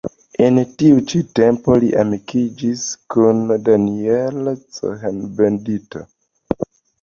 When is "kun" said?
3.17-3.43